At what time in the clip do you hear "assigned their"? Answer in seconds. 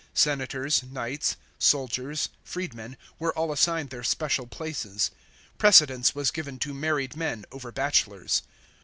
3.51-4.03